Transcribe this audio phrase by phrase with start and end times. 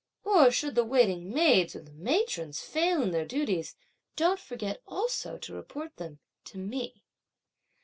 [0.23, 3.75] or should the waiting maids or the matrons fail in their duties,
[4.15, 7.03] don't forget also to report them to me."